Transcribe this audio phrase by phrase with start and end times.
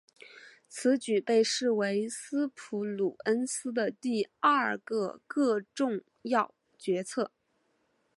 [0.67, 7.31] 此举被视为斯普鲁恩斯的第二个个重要决策。